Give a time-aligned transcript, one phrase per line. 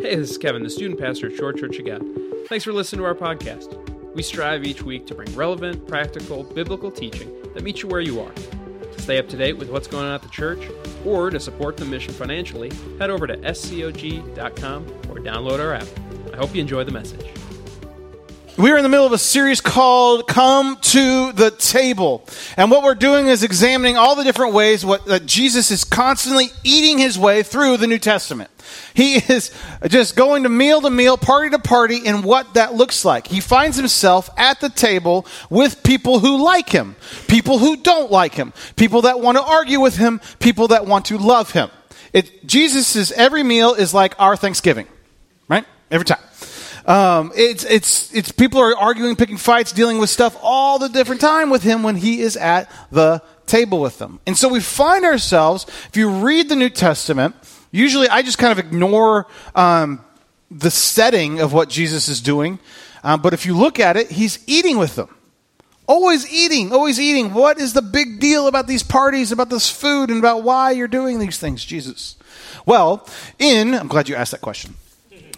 [0.00, 2.06] Hey, this is Kevin, the student pastor at Short Church of God.
[2.46, 3.76] Thanks for listening to our podcast.
[4.14, 8.20] We strive each week to bring relevant, practical, biblical teaching that meets you where you
[8.20, 8.30] are.
[8.32, 10.60] To stay up to date with what's going on at the church,
[11.04, 15.88] or to support the mission financially, head over to scog.com or download our app.
[16.32, 17.26] I hope you enjoy the message.
[18.58, 22.26] We are in the middle of a series called Come to the Table.
[22.56, 26.48] And what we're doing is examining all the different ways what, that Jesus is constantly
[26.64, 28.50] eating his way through the New Testament.
[28.94, 29.52] He is
[29.86, 33.28] just going to meal to meal, party to party, and what that looks like.
[33.28, 36.96] He finds himself at the table with people who like him,
[37.28, 41.04] people who don't like him, people that want to argue with him, people that want
[41.06, 41.70] to love him.
[42.44, 44.88] Jesus' every meal is like our Thanksgiving,
[45.48, 45.64] right?
[45.92, 46.18] Every time.
[46.88, 51.20] Um, it's it's it's people are arguing, picking fights, dealing with stuff all the different
[51.20, 54.20] time with him when he is at the table with them.
[54.26, 57.36] And so we find ourselves, if you read the New Testament,
[57.70, 60.02] usually I just kind of ignore um,
[60.50, 62.58] the setting of what Jesus is doing,
[63.04, 65.14] um, but if you look at it, he's eating with them.
[65.86, 67.34] Always eating, always eating.
[67.34, 70.88] What is the big deal about these parties, about this food, and about why you're
[70.88, 72.16] doing these things, Jesus?
[72.64, 73.06] Well,
[73.38, 74.74] in, I'm glad you asked that question.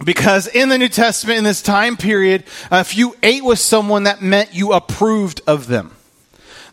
[0.04, 4.04] Because in the New Testament, in this time period, uh, if you ate with someone,
[4.04, 5.94] that meant you approved of them.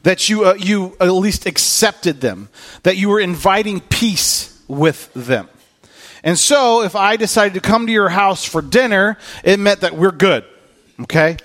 [0.04, 2.50] That you, uh, you at least accepted them.
[2.84, 5.50] That you were inviting peace with them.
[6.24, 9.96] And so, if I decided to come to your house for dinner, it meant that
[9.96, 10.46] we're good.
[11.02, 11.38] Okay?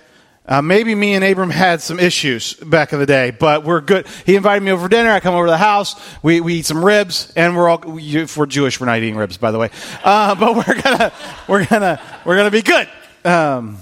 [0.44, 4.08] Uh, maybe me and Abram had some issues back in the day, but we're good.
[4.26, 5.10] He invited me over for dinner.
[5.10, 5.94] I come over to the house.
[6.20, 7.78] We, we eat some ribs, and we're all.
[7.78, 9.70] We, if we're Jewish, we're not eating ribs, by the way.
[10.02, 11.12] Uh, but we're gonna
[11.46, 12.88] we're gonna we're gonna be good.
[13.24, 13.78] Um,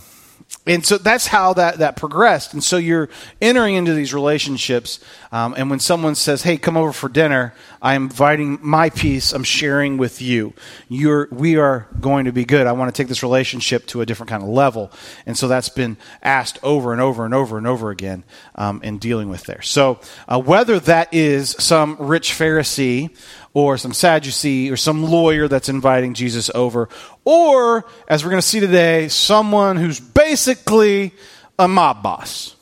[0.67, 2.53] and so that's how that, that progressed.
[2.53, 3.09] And so you're
[3.41, 5.01] entering into these relationships.
[5.33, 9.43] Um, and when someone says, Hey, come over for dinner, I'm inviting my peace, I'm
[9.43, 10.53] sharing with you.
[10.89, 12.67] You're, we are going to be good.
[12.67, 14.93] I want to take this relationship to a different kind of level.
[15.25, 18.23] And so that's been asked over and over and over and over again
[18.55, 19.63] um, in dealing with there.
[19.63, 19.99] So
[20.29, 23.17] uh, whether that is some rich Pharisee
[23.53, 26.89] or some Sadducee or some lawyer that's inviting Jesus over,
[27.25, 31.13] or, as we're going to see today, someone who's basically
[31.59, 32.57] a mob boss.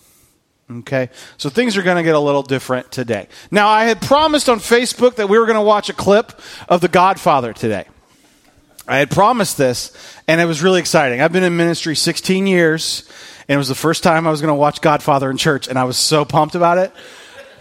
[0.71, 3.28] Okay, so things are going to get a little different today.
[3.50, 6.38] Now, I had promised on Facebook that we were going to watch a clip
[6.69, 7.87] of The Godfather today.
[8.87, 9.93] I had promised this,
[10.26, 11.20] and it was really exciting.
[11.20, 13.06] I've been in ministry 16 years,
[13.47, 15.78] and it was the first time I was going to watch Godfather in church, and
[15.78, 16.93] I was so pumped about it.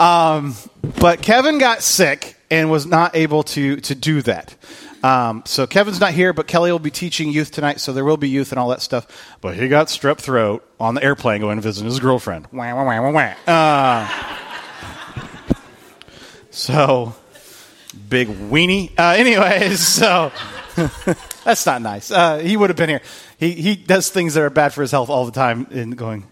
[0.01, 0.55] Um,
[0.99, 4.55] but Kevin got sick, and was not able to to do that.
[5.03, 8.17] Um, so Kevin's not here, but Kelly will be teaching youth tonight, so there will
[8.17, 9.35] be youth and all that stuff.
[9.41, 12.47] But he got strep throat on the airplane going to visit his girlfriend.
[12.51, 13.53] Wah, wah, wah, wah, wah.
[13.53, 14.07] Uh,
[16.49, 17.15] so
[18.09, 18.91] big weenie.
[18.97, 20.31] Uh, anyways, so
[21.43, 22.09] that's not nice.
[22.09, 23.01] Uh, he would have been here.
[23.37, 26.25] He he does things that are bad for his health all the time, and going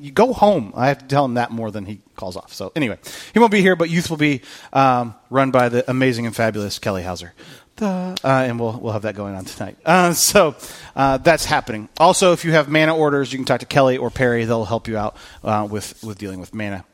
[0.00, 0.72] you go home.
[0.76, 2.52] I have to tell him that more than he calls off.
[2.52, 2.98] So anyway,
[3.32, 4.42] he won't be here, but youth will be
[4.72, 7.32] um, run by the amazing and fabulous Kelly Hauser.
[7.80, 9.76] Uh, and we'll we'll have that going on tonight.
[9.84, 10.56] Uh, so
[10.96, 11.88] uh, that's happening.
[11.98, 14.44] Also, if you have mana orders, you can talk to Kelly or Perry.
[14.44, 16.84] They'll help you out uh, with with dealing with mana.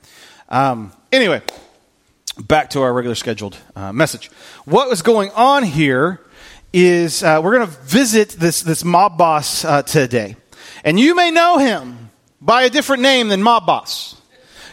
[0.51, 1.43] Um, anyway,
[2.39, 4.31] back to our regular scheduled uh, message.
[4.67, 6.21] What was going on here
[6.73, 10.37] is uh, we're going to visit this this mob boss today,
[10.85, 12.04] and you may know him
[12.45, 14.21] by a different name than mob boss.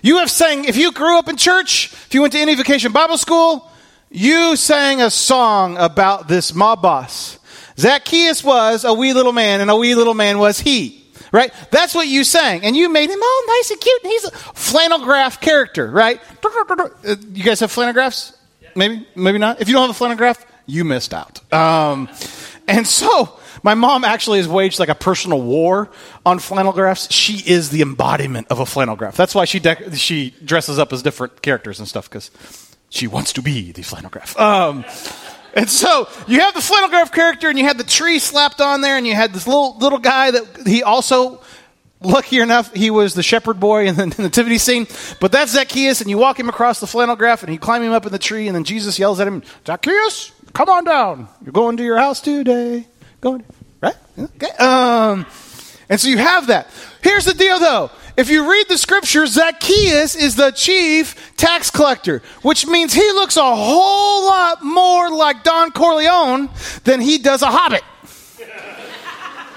[0.01, 2.91] You have sang, if you grew up in church, if you went to any vacation
[2.91, 3.69] Bible school,
[4.09, 7.39] you sang a song about this mob boss.
[7.77, 10.97] Zacchaeus was a wee little man, and a wee little man was he.
[11.31, 11.53] Right?
[11.71, 12.65] That's what you sang.
[12.65, 16.19] And you made him all nice and cute, and he's a flannel graph character, right?
[17.31, 18.38] You guys have flannel graphs?
[18.75, 19.61] Maybe, maybe not.
[19.61, 21.53] If you don't have a flannel graph, you missed out.
[21.53, 22.09] Um,
[22.67, 25.89] and so, my mom actually has waged like a personal war
[26.25, 27.11] on flannel graphs.
[27.11, 29.16] She is the embodiment of a flannel graph.
[29.16, 29.61] That's why she
[29.94, 32.31] she dresses up as different characters and stuff because
[32.89, 34.38] she wants to be the flannel graph.
[34.39, 34.83] Um,
[35.53, 38.81] and so you have the flannel graph character, and you had the tree slapped on
[38.81, 41.41] there, and you had this little little guy that he also.
[42.03, 44.88] Lucky enough, he was the shepherd boy in the nativity scene.
[45.19, 47.91] But that's Zacchaeus, and you walk him across the flannel graph, and you climb him
[47.91, 51.27] up in the tree, and then Jesus yells at him, Zacchaeus, come on down.
[51.44, 52.88] You're going to your house today.
[53.21, 53.45] Going,
[53.81, 53.95] right?
[54.18, 54.50] Okay.
[54.57, 55.25] Um,
[55.89, 56.69] and so you have that.
[57.03, 57.91] Here's the deal, though.
[58.18, 63.38] If you read the scripture, Zacchaeus is the chief tax collector, which means he looks
[63.38, 66.50] a whole lot more like Don Corleone
[66.83, 67.83] than he does a hobbit.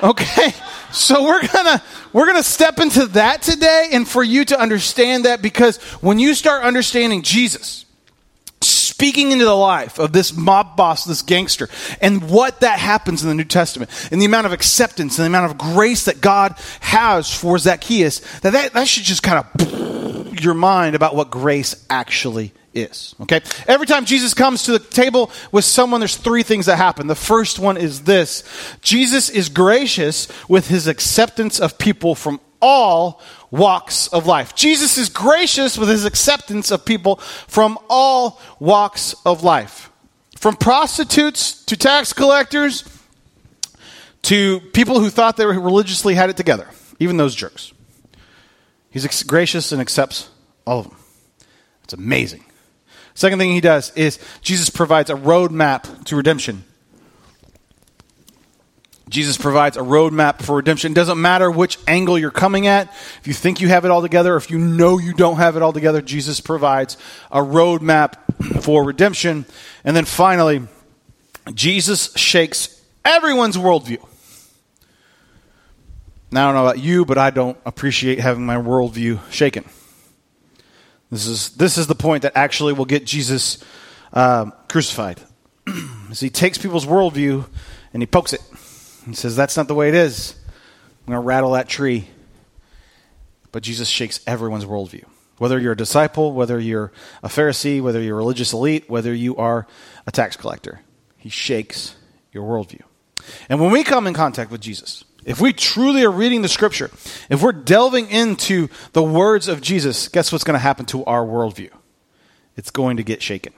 [0.02, 0.52] Okay?
[0.92, 1.82] So we're gonna
[2.12, 6.34] we're gonna step into that today and for you to understand that because when you
[6.34, 7.84] start understanding Jesus,
[9.04, 11.68] speaking into the life of this mob boss, this gangster,
[12.00, 15.26] and what that happens in the New Testament, and the amount of acceptance and the
[15.26, 20.40] amount of grace that God has for Zacchaeus, that that, that should just kind of
[20.42, 23.14] your mind about what grace actually is.
[23.20, 23.42] Okay?
[23.68, 27.06] Every time Jesus comes to the table with someone, there's three things that happen.
[27.06, 28.42] The first one is this
[28.80, 33.20] Jesus is gracious with his acceptance of people from all
[33.54, 34.56] walks of life.
[34.56, 37.16] Jesus is gracious with his acceptance of people
[37.46, 39.90] from all walks of life.
[40.38, 42.82] From prostitutes to tax collectors
[44.22, 46.68] to people who thought they were religiously had it together,
[46.98, 47.72] even those jerks.
[48.90, 50.28] He's gracious and accepts
[50.66, 50.96] all of them.
[51.84, 52.44] It's amazing.
[53.14, 56.64] Second thing he does is Jesus provides a roadmap to redemption.
[59.14, 60.90] Jesus provides a roadmap for redemption.
[60.90, 62.88] It doesn't matter which angle you're coming at.
[63.20, 65.62] If you think you have it all together, if you know you don't have it
[65.62, 66.96] all together, Jesus provides
[67.30, 68.16] a roadmap
[68.64, 69.46] for redemption.
[69.84, 70.62] And then finally,
[71.54, 74.04] Jesus shakes everyone's worldview.
[76.32, 79.64] Now, I don't know about you, but I don't appreciate having my worldview shaken.
[81.12, 83.62] This is, this is the point that actually will get Jesus
[84.12, 85.20] uh, crucified.
[86.10, 87.48] As he takes people's worldview
[87.92, 88.40] and he pokes it.
[89.06, 90.34] He says, That's not the way it is.
[91.06, 92.08] I'm going to rattle that tree.
[93.52, 95.04] But Jesus shakes everyone's worldview.
[95.38, 96.92] Whether you're a disciple, whether you're
[97.22, 99.66] a Pharisee, whether you're a religious elite, whether you are
[100.06, 100.80] a tax collector,
[101.16, 101.96] he shakes
[102.32, 102.82] your worldview.
[103.48, 106.90] And when we come in contact with Jesus, if we truly are reading the scripture,
[107.30, 111.24] if we're delving into the words of Jesus, guess what's going to happen to our
[111.24, 111.70] worldview?
[112.56, 113.52] It's going to get shaken.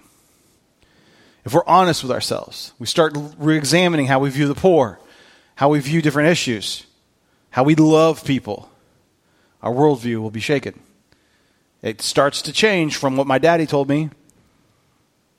[1.44, 4.98] If we're honest with ourselves, we start re examining how we view the poor,
[5.56, 6.86] how we view different issues,
[7.50, 8.70] how we love people,
[9.62, 10.78] our worldview will be shaken.
[11.82, 14.10] It starts to change from what my daddy told me,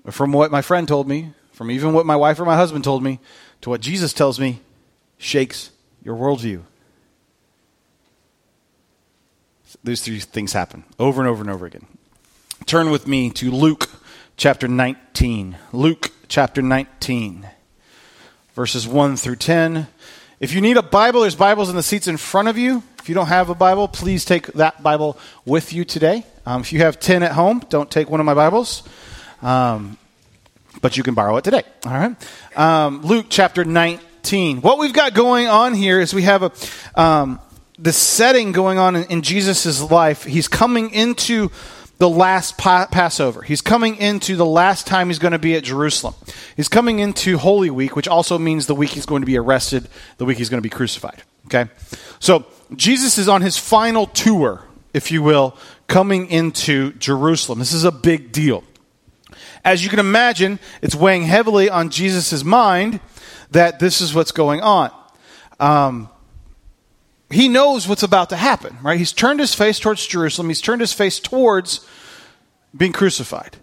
[0.09, 3.03] from what my friend told me, from even what my wife or my husband told
[3.03, 3.19] me,
[3.61, 4.59] to what Jesus tells me,
[5.17, 5.71] shakes
[6.03, 6.61] your worldview.
[9.83, 11.85] These three things happen over and over and over again.
[12.65, 13.89] Turn with me to Luke
[14.35, 15.57] chapter 19.
[15.71, 17.47] Luke chapter 19,
[18.57, 19.85] verses 1 through 10.
[20.39, 22.81] If you need a Bible, there's Bibles in the seats in front of you.
[22.97, 25.15] If you don't have a Bible, please take that Bible
[25.45, 26.25] with you today.
[26.43, 28.81] Um, if you have 10 at home, don't take one of my Bibles.
[29.43, 29.99] Um,
[30.81, 31.61] but you can borrow it today.
[31.85, 32.57] All right.
[32.57, 34.61] Um, Luke chapter 19.
[34.61, 36.51] What we've got going on here is we have a
[36.99, 37.39] um,
[37.77, 40.23] the setting going on in, in Jesus' life.
[40.23, 41.51] He's coming into
[41.97, 43.41] the last pa- Passover.
[43.41, 46.13] He's coming into the last time he's going to be at Jerusalem.
[46.55, 49.87] He's coming into Holy Week, which also means the week he's going to be arrested,
[50.17, 51.23] the week he's going to be crucified.
[51.45, 51.69] Okay?
[52.19, 52.45] So,
[52.75, 55.55] Jesus is on his final tour, if you will,
[55.87, 57.59] coming into Jerusalem.
[57.59, 58.63] This is a big deal.
[59.63, 62.99] As you can imagine, it's weighing heavily on Jesus' mind
[63.51, 64.91] that this is what's going on.
[65.59, 66.09] Um,
[67.29, 68.97] he knows what's about to happen, right?
[68.97, 70.47] He's turned his face towards Jerusalem.
[70.47, 71.85] He's turned his face towards
[72.75, 73.57] being crucified.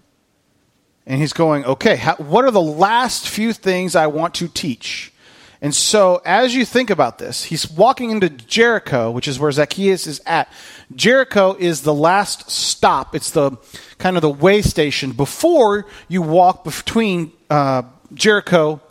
[1.06, 5.12] And he's going, okay, how, what are the last few things I want to teach?
[5.60, 10.06] And so, as you think about this, he's walking into Jericho, which is where Zacchaeus
[10.06, 10.52] is at.
[10.94, 13.14] Jericho is the last stop.
[13.14, 13.52] It's the
[13.96, 17.82] kind of the way station before you walk between uh,
[18.12, 18.82] Jericho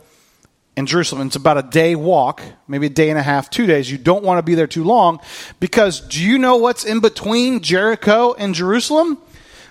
[0.76, 1.26] in Jerusalem.
[1.26, 3.90] It's about a day walk, maybe a day and a half, two days.
[3.90, 5.20] You don't want to be there too long
[5.60, 9.18] because do you know what's in between Jericho and Jerusalem?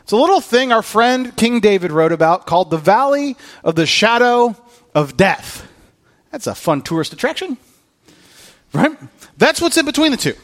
[0.04, 3.86] It's a little thing our friend King David wrote about called the Valley of the
[3.86, 4.56] Shadow
[4.94, 5.68] of Death.
[6.32, 7.58] That's a fun tourist attraction,
[8.74, 8.92] right?
[9.38, 10.36] That's what's in between the two.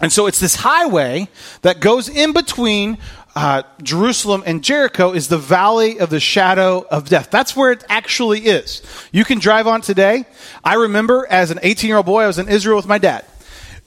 [0.00, 1.28] And so it's this highway
[1.62, 2.98] that goes in between
[3.34, 7.30] uh, Jerusalem and Jericho is the valley of the shadow of death.
[7.30, 8.82] That's where it actually is.
[9.10, 10.24] You can drive on today.
[10.62, 13.24] I remember as an 18 year old boy, I was in Israel with my dad.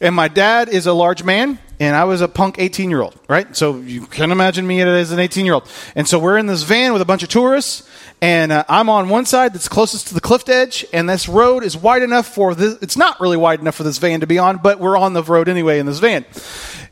[0.02, 3.18] And my dad is a large man, and I was a punk 18 year old,
[3.30, 3.56] right?
[3.56, 5.70] So you can imagine me as an 18 year old.
[5.96, 7.90] And so we're in this van with a bunch of tourists,
[8.22, 11.64] and uh, I'm on one side that's closest to the cliff edge, and this road
[11.64, 12.78] is wide enough for this.
[12.82, 15.24] It's not really wide enough for this van to be on, but we're on the
[15.24, 16.26] road anyway in this van.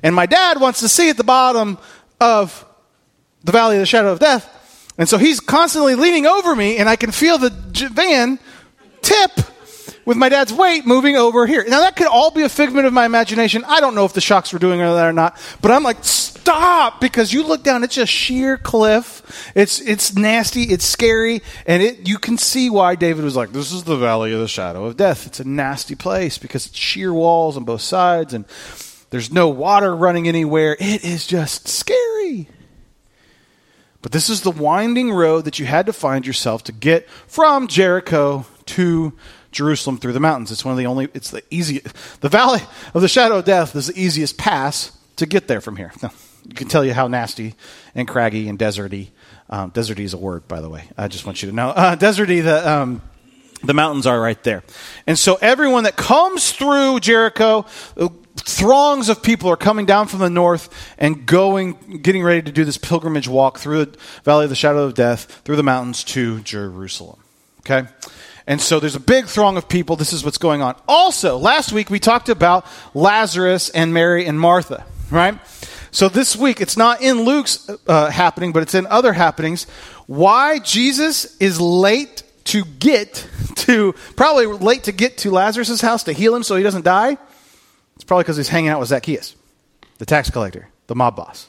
[0.02, 1.78] And my dad wants to see at the bottom
[2.24, 2.66] of
[3.44, 4.50] the valley of the shadow of death.
[4.98, 7.50] And so he's constantly leaning over me, and I can feel the
[7.92, 8.40] van
[9.02, 9.32] tip
[10.06, 11.66] with my dad's weight moving over here.
[11.68, 13.64] Now, that could all be a figment of my imagination.
[13.66, 17.02] I don't know if the shocks were doing that or not, but I'm like, stop,
[17.02, 19.52] because you look down, it's just sheer cliff.
[19.56, 23.72] It's, it's nasty, it's scary, and it, you can see why David was like, this
[23.72, 25.26] is the valley of the shadow of death.
[25.26, 28.46] It's a nasty place because it's sheer walls on both sides, and
[29.10, 30.78] there's no water running anywhere.
[30.80, 32.13] It is just scary.
[34.02, 37.68] But this is the winding road that you had to find yourself to get from
[37.68, 39.14] Jericho to
[39.52, 40.52] Jerusalem through the mountains.
[40.52, 42.62] It's one of the only, it's the easiest, the valley
[42.94, 45.94] of the shadow of death is the easiest pass to get there from here.
[46.02, 46.12] Now,
[46.46, 47.56] you can tell you how nasty
[47.96, 49.08] and craggy and deserty.
[49.50, 50.90] Um, deserty is a word, by the way.
[50.98, 51.70] I just want you to know.
[51.70, 53.02] Uh, deserty, the, um,
[53.64, 54.64] the mountains are right there.
[55.08, 57.66] And so everyone that comes through Jericho,
[58.36, 62.66] throngs of people are coming down from the north and going, getting ready to do
[62.66, 66.40] this pilgrimage walk through the valley of the shadow of death, through the mountains to
[66.42, 67.20] Jerusalem.
[67.60, 67.88] Okay?
[68.46, 69.96] And so there's a big throng of people.
[69.96, 70.76] This is what's going on.
[70.88, 75.40] Also, last week we talked about Lazarus and Mary and Martha, right?
[75.92, 79.66] So this week, it's not in Luke's uh, happening, but it's in other happenings.
[80.08, 86.12] Why Jesus is late to get to, probably late to get to Lazarus' house to
[86.14, 87.18] heal him so he doesn't die.
[88.04, 89.34] It's probably because he's hanging out with Zacchaeus,
[89.98, 91.48] the tax collector, the mob boss.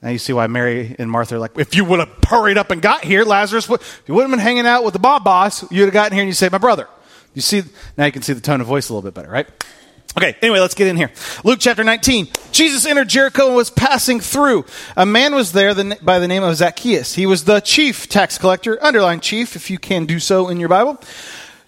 [0.00, 2.70] Now you see why Mary and Martha are like, if you would have hurried up
[2.70, 5.68] and got here, Lazarus, if you would have been hanging out with the mob boss,
[5.72, 6.88] you'd have gotten here and you saved my brother.
[7.34, 7.64] You see,
[7.96, 9.48] now you can see the tone of voice a little bit better, right?
[10.16, 11.10] Okay, anyway, let's get in here.
[11.42, 12.28] Luke chapter 19.
[12.52, 14.64] Jesus entered Jericho and was passing through.
[14.96, 17.16] A man was there by the name of Zacchaeus.
[17.16, 20.68] He was the chief tax collector, underline chief if you can do so in your
[20.68, 21.00] Bible.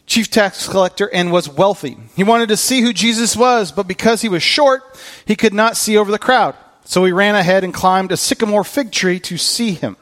[0.09, 1.99] Chief tax collector and was wealthy.
[2.17, 4.83] He wanted to see who Jesus was, but because he was short,
[5.27, 6.57] he could not see over the crowd.
[6.85, 9.99] So he ran ahead and climbed a sycamore fig tree to see him.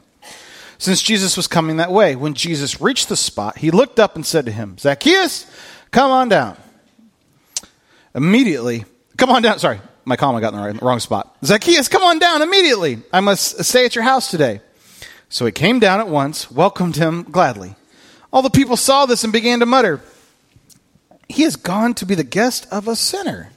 [0.77, 4.25] Since Jesus was coming that way, when Jesus reached the spot, he looked up and
[4.25, 5.45] said to him, Zacchaeus,
[5.91, 6.55] come on down.
[8.15, 8.85] Immediately,
[9.17, 9.59] come on down.
[9.59, 11.35] Sorry, my comma got in the wrong spot.
[11.43, 12.99] Zacchaeus, come on down immediately.
[13.11, 14.61] I must stay at your house today.
[15.27, 17.75] So he came down at once, welcomed him gladly.
[18.31, 20.01] All the people saw this and began to mutter,
[21.27, 23.51] He has gone to be the guest of a sinner.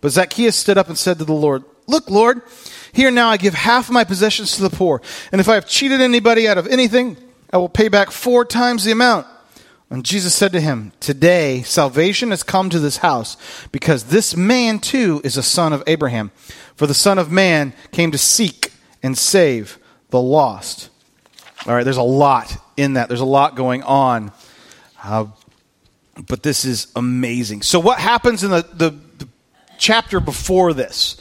[0.00, 2.42] But Zacchaeus stood up and said to the Lord, Look, Lord,
[2.92, 5.00] here now I give half my possessions to the poor.
[5.30, 7.16] And if I have cheated anybody out of anything,
[7.52, 9.26] I will pay back four times the amount.
[9.90, 13.36] And Jesus said to him, Today salvation has come to this house,
[13.72, 16.30] because this man too is a son of Abraham.
[16.76, 19.78] For the Son of Man came to seek and save
[20.10, 20.88] the lost.
[21.66, 23.08] All right, there's a lot in that.
[23.08, 24.32] There's a lot going on.
[25.02, 25.26] Uh,
[26.26, 27.62] but this is amazing.
[27.62, 29.28] So, what happens in the, the, the
[29.78, 31.16] chapter before this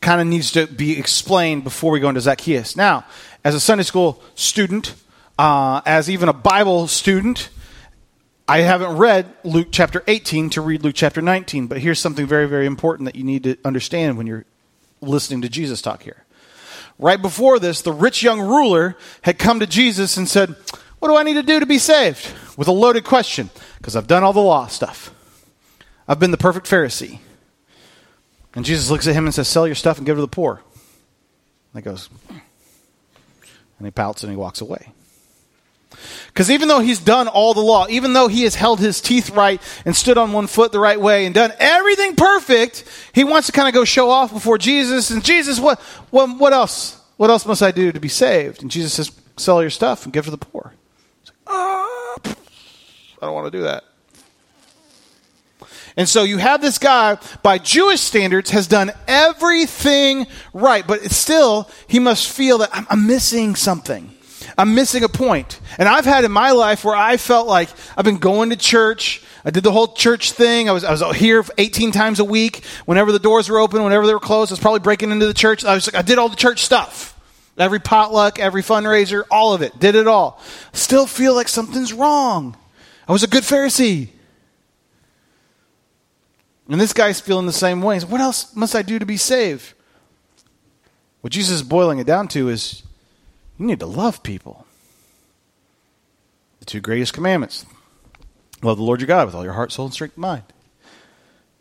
[0.00, 2.76] kind of needs to be explained before we go into Zacchaeus.
[2.76, 3.04] Now,
[3.44, 4.94] as a Sunday school student,
[5.38, 7.50] uh, as even a Bible student,
[8.48, 12.46] I haven't read Luke chapter 18 to read Luke chapter 19, but here's something very,
[12.46, 14.44] very important that you need to understand when you're
[15.00, 16.24] listening to Jesus talk here.
[16.98, 20.54] Right before this, the rich young ruler had come to Jesus and said,
[21.06, 22.34] What do I need to do to be saved?
[22.56, 23.48] With a loaded question,
[23.78, 25.14] because I've done all the law stuff.
[26.08, 27.20] I've been the perfect Pharisee.
[28.56, 30.62] And Jesus looks at him and says, Sell your stuff and give to the poor.
[31.72, 34.88] And he goes, and he pouts and he walks away.
[36.26, 39.30] Because even though he's done all the law, even though he has held his teeth
[39.30, 42.82] right and stood on one foot the right way and done everything perfect,
[43.12, 45.10] he wants to kind of go show off before Jesus.
[45.10, 45.78] And Jesus, what,
[46.10, 47.00] what, what else?
[47.16, 48.60] What else must I do to be saved?
[48.60, 50.74] And Jesus says, sell your stuff and give to the poor.
[51.46, 53.84] Oh, I don't want to do that.
[55.96, 61.70] And so you have this guy, by Jewish standards, has done everything right, but still,
[61.88, 64.12] he must feel that I'm, I'm missing something.
[64.58, 65.58] I'm missing a point.
[65.78, 69.22] And I've had in my life where I felt like I've been going to church.
[69.44, 70.68] I did the whole church thing.
[70.68, 72.64] I was, I was here 18 times a week.
[72.84, 75.34] Whenever the doors were open, whenever they were closed, I was probably breaking into the
[75.34, 75.64] church.
[75.64, 77.15] I was like, I did all the church stuff.
[77.58, 79.78] Every potluck, every fundraiser, all of it.
[79.78, 80.40] Did it all.
[80.72, 82.56] Still feel like something's wrong.
[83.08, 84.08] I was a good Pharisee.
[86.68, 87.98] And this guy's feeling the same way.
[88.00, 89.72] what else must I do to be saved?
[91.20, 92.82] What Jesus is boiling it down to is
[93.58, 94.66] you need to love people.
[96.60, 97.64] The two greatest commandments
[98.62, 100.42] love the Lord your God with all your heart, soul, and strength and mind.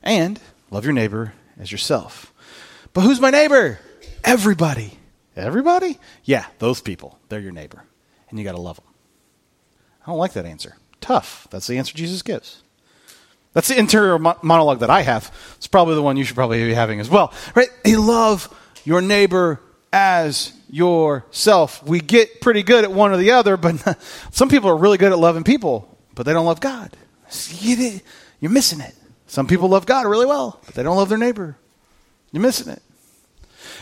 [0.01, 0.39] And
[0.71, 2.33] love your neighbor as yourself.
[2.93, 3.79] But who's my neighbor?
[4.23, 4.97] Everybody.
[5.35, 5.97] Everybody?
[6.23, 7.19] Yeah, those people.
[7.29, 7.83] They're your neighbor.
[8.29, 8.85] And you got to love them.
[10.03, 10.77] I don't like that answer.
[11.01, 11.47] Tough.
[11.49, 12.61] That's the answer Jesus gives.
[13.53, 15.33] That's the interior monologue that I have.
[15.55, 17.33] It's probably the one you should probably be having as well.
[17.55, 17.69] Right?
[17.85, 19.61] You love your neighbor
[19.93, 21.81] as yourself.
[21.83, 23.97] We get pretty good at one or the other, but
[24.31, 26.95] some people are really good at loving people, but they don't love God.
[27.61, 28.93] You're missing it.
[29.27, 31.57] Some people love God really well, but they don't love their neighbor.
[32.31, 32.81] You're missing it.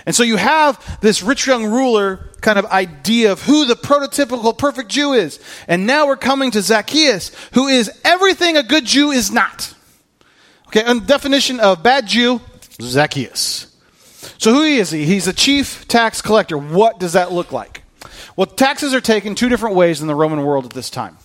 [0.06, 4.58] And so you have this rich young ruler kind of idea of who the prototypical
[4.58, 5.40] perfect Jew is.
[5.68, 9.74] And now we're coming to Zacchaeus, who is everything a good Jew is not.
[10.68, 12.42] Okay, and definition of bad Jew,
[12.82, 13.68] Zacchaeus.
[14.38, 15.06] So who is he?
[15.06, 16.58] He's a chief tax collector.
[16.58, 17.84] What does that look like?
[18.36, 21.18] Well, taxes are taken two different ways in the Roman world at this time.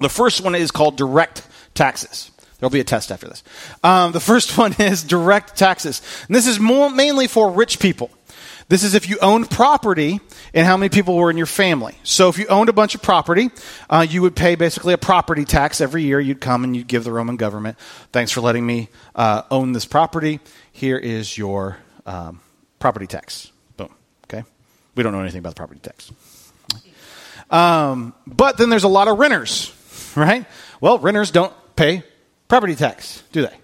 [0.00, 2.30] The first one is called direct taxes.
[2.58, 3.42] There'll be a test after this.
[3.82, 6.02] Um, the first one is direct taxes.
[6.26, 8.10] And this is more, mainly for rich people.
[8.68, 10.20] This is if you owned property
[10.54, 11.96] and how many people were in your family.
[12.02, 13.50] So if you owned a bunch of property,
[13.90, 16.18] uh, you would pay basically a property tax every year.
[16.18, 17.78] You'd come and you'd give the Roman government,
[18.12, 20.40] thanks for letting me uh, own this property.
[20.72, 22.40] Here is your um,
[22.78, 23.52] property tax.
[23.76, 23.94] Boom.
[24.24, 24.44] Okay?
[24.94, 26.10] We don't know anything about the property tax.
[27.50, 29.72] Um, but then there's a lot of renters,
[30.16, 30.46] right?
[30.80, 32.02] Well, renters don't pay
[32.48, 33.56] property tax, do they?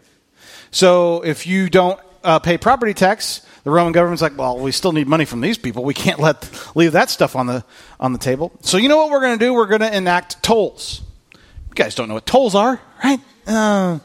[0.71, 4.93] So if you don't uh, pay property tax, the Roman government's like, well, we still
[4.93, 5.85] need money from these people.
[5.85, 7.65] We can't let leave that stuff on the
[7.99, 8.53] on the table.
[8.61, 9.53] So you know what we're going to do?
[9.53, 11.03] We're going to enact tolls.
[11.35, 13.21] You guys don't know what tolls are, right?
[13.47, 13.99] Uh,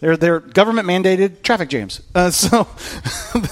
[0.00, 2.00] they're they're government mandated traffic jams.
[2.14, 2.66] Uh, so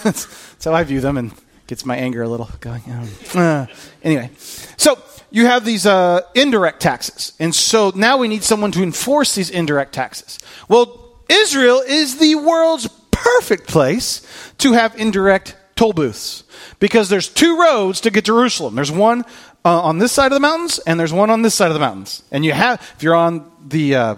[0.03, 1.33] that's, that's, how I view them, and
[1.67, 2.83] gets my anger a little going.
[2.89, 3.67] Um, uh,
[4.03, 4.97] anyway, so
[5.33, 9.51] you have these uh, indirect taxes, and so now we need someone to enforce these
[9.51, 10.39] indirect taxes.
[10.69, 14.21] Well, Israel is the world's perfect place
[14.59, 16.45] to have indirect toll booths
[16.79, 18.75] because there's two roads to get to Jerusalem.
[18.75, 19.25] There's one
[19.65, 21.81] uh, on this side of the mountains, and there's one on this side of the
[21.81, 22.23] mountains.
[22.31, 24.17] And you have, if you're on the uh,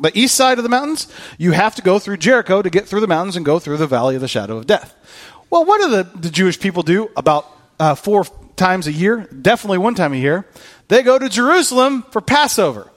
[0.00, 1.06] the east side of the mountains,
[1.38, 3.86] you have to go through Jericho to get through the mountains and go through the
[3.86, 4.94] valley of the shadow of death.
[5.50, 7.46] Well, what do the, the Jewish people do about
[7.78, 8.24] uh, four
[8.56, 9.28] times a year?
[9.40, 10.46] Definitely one time a year.
[10.88, 12.90] They go to Jerusalem for Passover.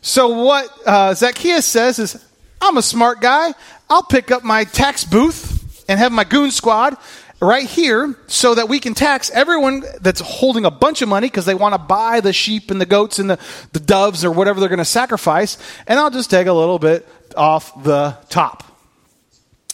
[0.00, 2.24] So what uh, Zacchaeus says is,
[2.60, 3.54] I'm a smart guy.
[3.90, 6.96] I'll pick up my tax booth and have my goon squad
[7.40, 11.44] right here so that we can tax everyone that's holding a bunch of money because
[11.44, 13.38] they want to buy the sheep and the goats and the,
[13.72, 15.58] the doves or whatever they're going to sacrifice.
[15.86, 18.75] And I'll just take a little bit off the top.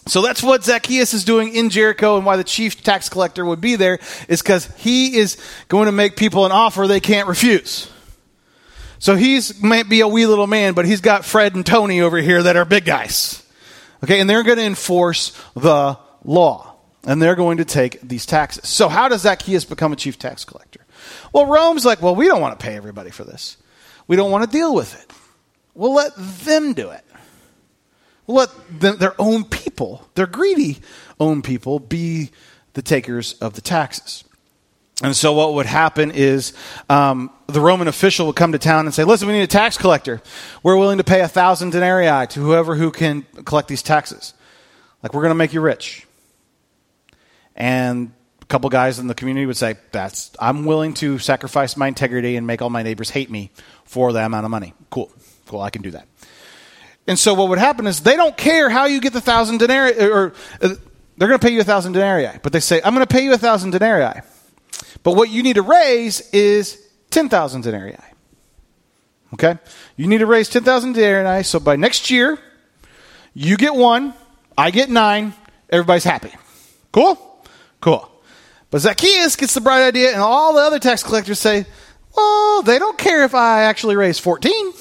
[0.06, 3.60] So that's what Zacchaeus is doing in Jericho and why the chief tax collector would
[3.60, 7.88] be there is because he is going to make people an offer they can't refuse.
[8.98, 12.18] So he's might be a wee little man, but he's got Fred and Tony over
[12.18, 13.42] here that are big guys.
[14.04, 16.68] Okay, and they're going to enforce the law.
[17.04, 18.68] And they're going to take these taxes.
[18.68, 20.86] So, how does Zacchaeus become a chief tax collector?
[21.32, 23.56] Well, Rome's like, well, we don't want to pay everybody for this.
[24.06, 25.10] We don't want to deal with it.
[25.74, 27.04] We'll let them do it.
[28.32, 30.80] Let them, their own people, their greedy
[31.20, 32.30] own people, be
[32.74, 34.24] the takers of the taxes.
[35.02, 36.52] And so, what would happen is
[36.88, 39.76] um, the Roman official would come to town and say, Listen, we need a tax
[39.76, 40.22] collector.
[40.62, 44.32] We're willing to pay a thousand denarii to whoever who can collect these taxes.
[45.02, 46.06] Like, we're going to make you rich.
[47.56, 51.88] And a couple guys in the community would say, That's, I'm willing to sacrifice my
[51.88, 53.50] integrity and make all my neighbors hate me
[53.84, 54.72] for that amount of money.
[54.88, 55.10] Cool.
[55.46, 56.06] Cool, I can do that.
[57.06, 59.98] And so, what would happen is they don't care how you get the thousand denarii,
[59.98, 60.74] or uh,
[61.16, 63.24] they're going to pay you a thousand denarii, but they say, I'm going to pay
[63.24, 64.20] you a thousand denarii.
[65.02, 67.96] But what you need to raise is 10,000 denarii.
[69.34, 69.58] Okay?
[69.96, 72.38] You need to raise 10,000 denarii, so by next year,
[73.34, 74.14] you get one,
[74.56, 75.34] I get nine,
[75.70, 76.32] everybody's happy.
[76.92, 77.18] Cool?
[77.80, 78.08] Cool.
[78.70, 81.66] But Zacchaeus gets the bright idea, and all the other tax collectors say,
[82.16, 84.72] well, they don't care if I actually raise 14.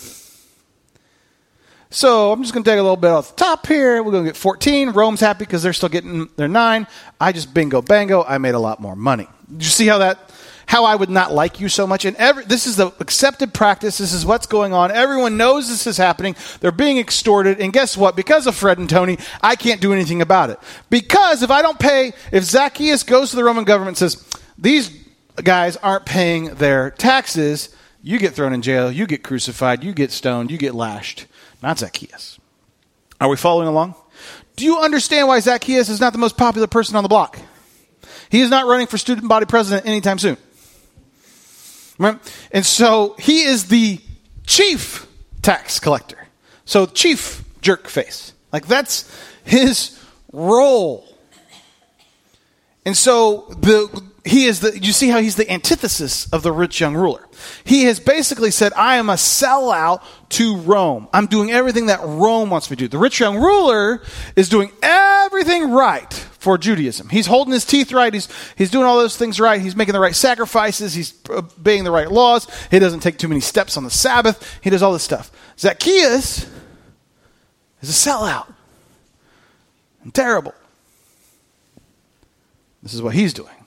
[1.94, 4.02] So I'm just going to take a little bit off the top here.
[4.02, 4.92] We're going to get 14.
[4.92, 6.88] Rome's happy because they're still getting their nine.
[7.20, 8.24] I just bingo bango.
[8.24, 9.28] I made a lot more money.
[9.52, 10.32] Did you see how that?
[10.68, 13.98] How I would not like you so much, and every, this is the accepted practice.
[13.98, 14.90] This is what's going on.
[14.90, 16.34] Everyone knows this is happening.
[16.62, 18.16] They're being extorted, and guess what?
[18.16, 20.60] Because of Fred and Tony, I can't do anything about it.
[20.90, 24.26] Because if I don't pay, if Zacchaeus goes to the Roman government and says
[24.58, 24.98] these
[25.44, 30.12] guys aren't paying their taxes, you get thrown in jail, you get crucified, you get
[30.12, 31.26] stoned, you get lashed.
[31.62, 32.40] Not Zacchaeus.
[33.20, 33.96] Are we following along?
[34.56, 37.40] Do you understand why Zacchaeus is not the most popular person on the block?
[38.30, 40.38] He is not running for student body president anytime soon.
[41.98, 42.18] Right?
[42.52, 44.00] And so he is the
[44.48, 45.08] chief
[45.42, 46.28] tax collector.
[46.66, 48.34] So chief jerk face.
[48.52, 49.10] Like that's
[49.44, 50.00] his
[50.32, 51.08] role.
[52.86, 56.80] And so the he is the you see how he's the antithesis of the rich
[56.80, 57.28] young ruler.
[57.64, 61.08] He has basically said, I am a sellout to Rome.
[61.12, 62.88] I'm doing everything that Rome wants me to do.
[62.88, 64.02] The rich young ruler
[64.36, 67.10] is doing everything right for Judaism.
[67.10, 68.14] He's holding his teeth right.
[68.14, 69.60] He's, he's doing all those things right.
[69.60, 70.94] He's making the right sacrifices.
[70.94, 72.48] He's obeying the right laws.
[72.70, 74.60] He doesn't take too many steps on the Sabbath.
[74.62, 75.32] He does all this stuff.
[75.58, 76.48] Zacchaeus
[77.82, 78.54] is a sellout.
[80.04, 80.54] And terrible.
[82.84, 83.61] This is what he's doing.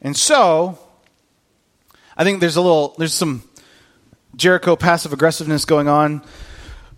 [0.00, 0.78] And so,
[2.16, 3.42] I think there's a little, there's some
[4.36, 6.22] Jericho passive aggressiveness going on.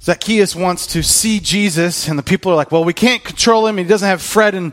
[0.01, 3.79] Zacchaeus wants to see Jesus, and the people are like, well, we can't control him.
[3.79, 4.73] He doesn't have Fred and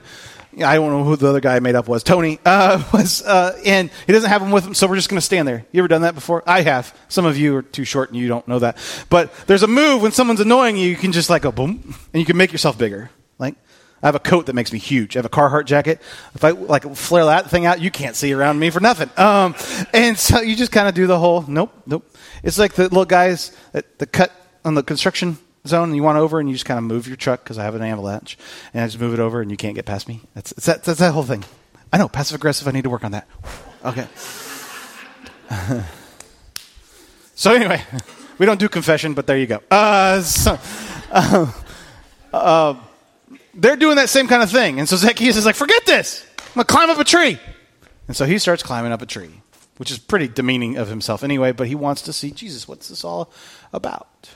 [0.64, 2.04] I don't know who the other guy I made up was.
[2.04, 5.18] Tony uh, was, uh, and he doesn't have him with him, so we're just going
[5.18, 5.66] to stand there.
[5.72, 6.44] You ever done that before?
[6.48, 6.98] I have.
[7.10, 8.78] Some of you are too short and you don't know that.
[9.10, 10.88] But there's a move when someone's annoying you.
[10.88, 13.10] You can just like go boom, and you can make yourself bigger.
[14.04, 15.16] I have a coat that makes me huge.
[15.16, 16.02] I have a Carhartt jacket.
[16.36, 19.10] If I like flare that thing out, you can't see around me for nothing.
[19.18, 19.56] Um,
[19.94, 22.06] and so you just kind of do the whole nope, nope.
[22.44, 24.32] It's like the little guys that the cut
[24.64, 27.18] on the construction zone and you want over and you just kind of move your
[27.18, 28.38] truck because I have an avalanche
[28.74, 30.22] and I just move it over and you can't get past me.
[30.34, 31.44] That's, that, that's that whole thing.
[31.92, 32.68] I know, passive aggressive.
[32.68, 33.28] I need to work on that.
[33.86, 34.08] Okay.
[37.36, 37.84] so anyway,
[38.40, 39.62] we don't do confession, but there you go.
[39.70, 40.58] Uh, so,
[41.12, 41.52] uh,
[42.34, 42.74] uh,
[43.56, 44.80] they're doing that same kind of thing.
[44.80, 46.26] And so Zacchaeus is like, forget this.
[46.40, 47.40] I'm going to climb up a tree.
[48.08, 49.42] And so he starts climbing up a tree,
[49.78, 52.68] which is pretty demeaning of himself anyway, but he wants to see Jesus.
[52.68, 53.32] What's this all
[53.74, 54.30] about?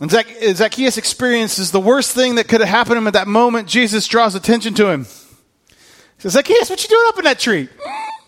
[0.00, 3.68] And Zacchaeus experiences the worst thing that could have happened to him at that moment.
[3.68, 5.04] Jesus draws attention to him.
[5.04, 7.68] He says, Zacchaeus, what you doing up in that tree?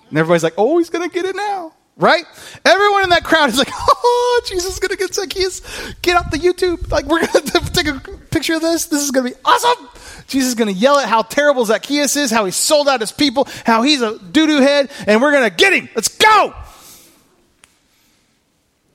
[0.08, 1.69] And everybody's like, oh, he's going to get it now.
[2.00, 2.24] Right?
[2.64, 5.60] Everyone in that crowd is like, oh, Jesus is going to get Zacchaeus.
[6.00, 6.90] Get out the YouTube.
[6.90, 8.86] Like, we're going to take a picture of this.
[8.86, 9.86] This is going to be awesome.
[10.26, 13.12] Jesus is going to yell at how terrible Zacchaeus is, how he sold out his
[13.12, 15.88] people, how he's a doo doo head, and we're going to get him.
[15.94, 16.54] Let's go.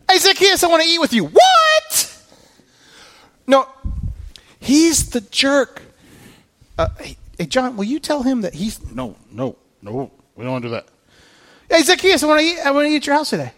[0.10, 1.26] Hey, Zacchaeus, I want to eat with you.
[1.26, 2.24] What?
[3.48, 3.68] No,
[4.60, 5.82] he's the jerk.
[6.78, 8.82] Uh, hey, hey, John, will you tell him that he's.
[8.92, 10.12] No, no, no.
[10.36, 10.88] We don't want to do that.
[11.70, 13.52] Hey, Zacchaeus, I want to eat, I want to eat at your house today.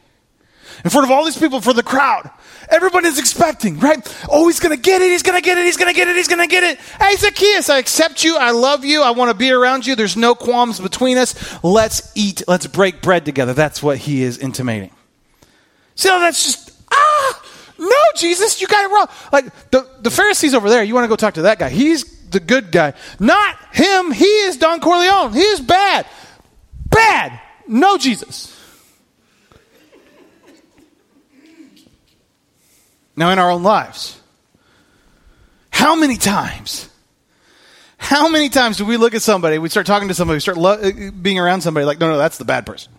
[0.83, 2.29] In front of all these people, for the crowd.
[2.69, 3.99] Everybody's expecting, right?
[4.29, 5.09] Oh, he's going to get it.
[5.09, 5.65] He's going to get it.
[5.65, 6.15] He's going to get it.
[6.15, 6.77] He's going to get it.
[6.99, 8.35] Hey, Zacchaeus, I accept you.
[8.37, 9.01] I love you.
[9.01, 9.95] I want to be around you.
[9.95, 11.63] There's no qualms between us.
[11.63, 12.43] Let's eat.
[12.47, 13.53] Let's break bread together.
[13.53, 14.91] That's what he is intimating.
[15.95, 17.43] See how that's just, ah,
[17.79, 19.07] no, Jesus, you got it wrong.
[19.31, 21.69] Like the, the Pharisees over there, you want to go talk to that guy.
[21.69, 22.93] He's the good guy.
[23.19, 24.11] Not him.
[24.11, 25.33] He is Don Corleone.
[25.33, 26.05] He is bad.
[26.89, 27.39] Bad.
[27.67, 28.53] No, Jesus.
[33.15, 34.19] Now, in our own lives,
[35.71, 36.87] how many times,
[37.97, 40.57] how many times do we look at somebody, we start talking to somebody, we start
[40.57, 42.93] lo- being around somebody like, no, no, that's the bad person.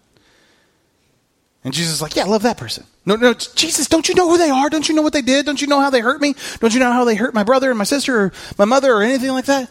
[1.65, 2.85] And Jesus is like, yeah, I love that person.
[3.05, 4.69] No, no, Jesus, don't you know who they are?
[4.71, 5.47] Don't you know what they did?
[5.47, 6.35] Don't you know how they hurt me?
[6.61, 9.03] Don't you know how they hurt my brother and my sister or my mother or
[9.03, 9.71] anything like that?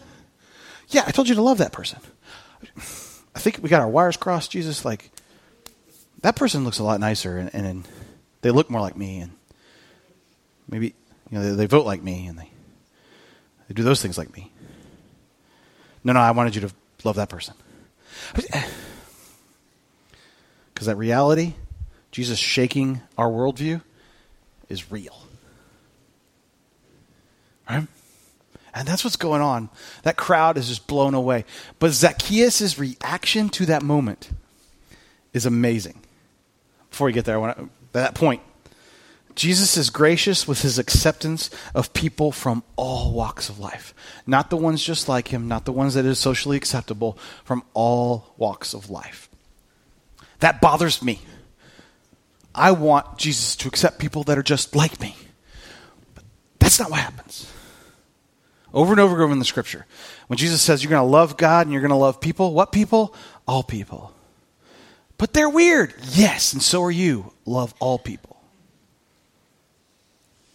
[0.89, 1.99] Yeah, I told you to love that person.
[3.37, 4.83] I think we got our wires crossed, Jesus.
[4.83, 5.11] Like,
[6.21, 7.87] that person looks a lot nicer and, and, and
[8.41, 9.31] they look more like me and
[10.67, 10.95] maybe,
[11.29, 12.49] you know, they, they vote like me and they,
[13.67, 14.51] they do those things like me.
[16.03, 16.71] No, no, I wanted you to
[17.03, 17.53] love that person.
[20.73, 21.53] Because that reality
[22.11, 23.81] Jesus shaking our worldview
[24.69, 25.23] is real.
[27.67, 27.87] Right?
[28.77, 29.69] And that's what's going on.
[30.03, 31.45] That crowd is just blown away.
[31.79, 34.29] But Zacchaeus' reaction to that moment
[35.33, 36.01] is amazing.
[36.89, 38.41] Before we get there, I want to, that point.
[39.35, 43.93] Jesus is gracious with his acceptance of people from all walks of life.
[44.25, 48.33] Not the ones just like him, not the ones that is socially acceptable, from all
[48.37, 49.29] walks of life.
[50.39, 51.21] That bothers me.
[52.55, 55.15] I want Jesus to accept people that are just like me.
[56.15, 56.23] But
[56.59, 57.51] that's not what happens.
[58.77, 59.87] Over and over in the scripture.
[60.27, 62.71] When Jesus says you're going to love God and you're going to love people, what
[62.71, 63.15] people?
[63.47, 64.13] All people.
[65.17, 65.95] But they're weird.
[66.11, 67.33] Yes, and so are you.
[67.47, 68.39] Love all people.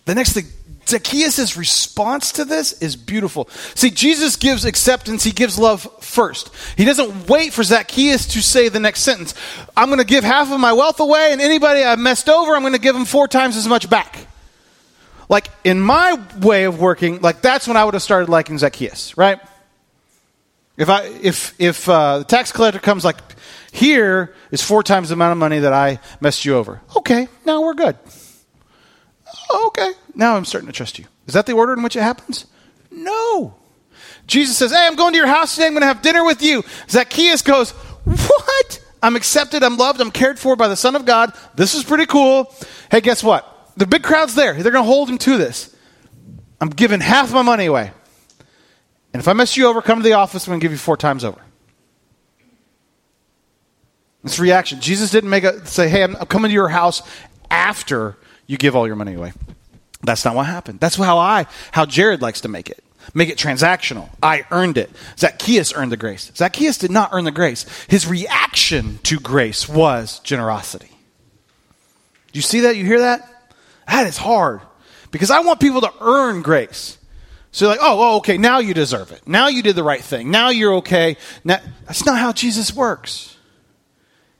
[0.04, 0.44] The next thing,
[0.87, 3.48] Zacchaeus' response to this is beautiful.
[3.74, 6.54] See, Jesus gives acceptance, he gives love first.
[6.76, 9.35] He doesn't wait for Zacchaeus to say the next sentence.
[9.76, 12.62] I'm going to give half of my wealth away, and anybody I've messed over, I'm
[12.62, 14.28] going to give them four times as much back.
[15.32, 19.16] Like, in my way of working, like, that's when I would have started liking Zacchaeus,
[19.16, 19.40] right?
[20.76, 23.16] If, I, if, if uh, the tax collector comes like,
[23.72, 26.82] here is four times the amount of money that I messed you over.
[26.98, 27.96] Okay, now we're good.
[29.68, 31.06] Okay, now I'm starting to trust you.
[31.26, 32.44] Is that the order in which it happens?
[32.90, 33.54] No.
[34.26, 35.66] Jesus says, Hey, I'm going to your house today.
[35.66, 36.62] I'm going to have dinner with you.
[36.90, 38.84] Zacchaeus goes, What?
[39.02, 39.62] I'm accepted.
[39.62, 40.02] I'm loved.
[40.02, 41.32] I'm cared for by the Son of God.
[41.54, 42.54] This is pretty cool.
[42.90, 43.48] Hey, guess what?
[43.76, 44.54] The big crowd's there.
[44.54, 45.74] They're going to hold him to this.
[46.61, 47.90] I'm giving half my money away.
[49.12, 50.46] And if I mess you over, come to the office.
[50.46, 51.40] I'm going to give you four times over.
[54.24, 54.80] It's reaction.
[54.80, 57.02] Jesus didn't make a say, "Hey, I'm coming to your house
[57.50, 59.32] after you give all your money away."
[60.02, 60.80] That's not what happened.
[60.80, 62.82] That's how I, how Jared likes to make it.
[63.14, 64.08] Make it transactional.
[64.22, 64.90] I earned it.
[65.18, 66.30] Zacchaeus earned the grace.
[66.37, 67.66] Zacchaeus did not earn the grace.
[67.88, 70.90] His reaction to grace was generosity.
[72.32, 72.76] Do you see that?
[72.76, 73.28] You hear that?
[73.86, 74.60] That is hard.
[75.10, 76.98] Because I want people to earn grace.
[77.50, 79.28] So you're like, oh, oh, okay, now you deserve it.
[79.28, 80.30] Now you did the right thing.
[80.30, 81.18] Now you're okay.
[81.44, 83.36] Now, that's not how Jesus works.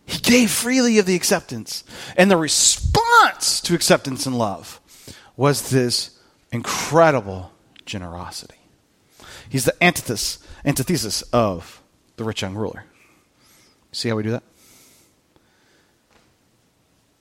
[0.07, 1.85] He gave freely of the acceptance.
[2.17, 4.81] And the response to acceptance and love
[5.37, 6.19] was this
[6.51, 7.53] incredible
[7.85, 8.57] generosity.
[9.49, 11.83] He's the antithesis, antithesis of
[12.17, 12.85] the rich young ruler.
[13.93, 14.43] See how we do that?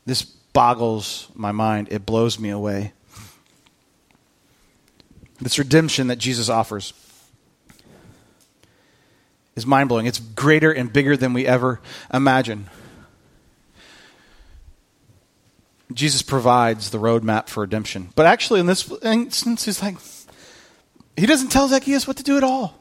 [0.05, 1.87] This boggles my mind.
[1.91, 2.93] It blows me away.
[5.39, 6.93] This redemption that Jesus offers
[9.55, 10.05] is mind blowing.
[10.05, 11.81] It's greater and bigger than we ever
[12.13, 12.69] imagine.
[15.93, 18.09] Jesus provides the roadmap for redemption.
[18.15, 19.97] But actually, in this instance, he's like,
[21.17, 22.77] he doesn't tell Zacchaeus what to do at all.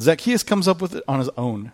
[0.00, 1.72] Zacchaeus comes up with it on his own.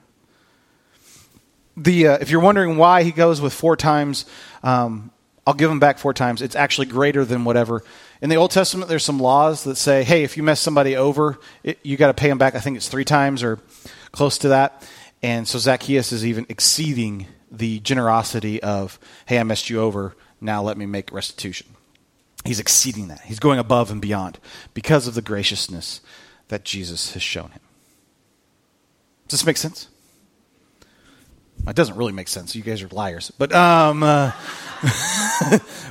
[1.77, 4.27] The, uh, if you're wondering why he goes with four times,
[4.63, 5.13] um,
[5.49, 6.43] I'll give them back four times.
[6.43, 7.83] It's actually greater than whatever.
[8.21, 11.41] In the Old Testament, there's some laws that say, hey, if you mess somebody over,
[11.63, 12.55] it, you got to pay them back.
[12.55, 13.59] I think it's three times or
[14.13, 14.87] close to that.
[15.23, 20.15] And so Zacchaeus is even exceeding the generosity of, hey, I messed you over.
[20.39, 21.69] Now let me make restitution.
[22.45, 23.23] He's exceeding that.
[23.23, 24.39] He's going above and beyond
[24.75, 26.03] because of the graciousness
[26.49, 27.63] that Jesus has shown him.
[29.29, 29.89] Does this make sense?
[31.67, 32.55] It doesn't really make sense.
[32.55, 33.31] You guys are liars.
[33.37, 34.33] But, um, uh,